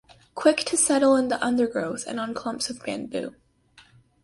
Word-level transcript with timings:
Quick 0.33 0.57
to 0.65 0.77
settle 0.77 1.15
in 1.15 1.27
the 1.27 1.39
undergrowth 1.45 2.07
and 2.07 2.19
on 2.19 2.33
clumps 2.33 2.71
of 2.71 2.81
bamboo. 2.83 3.35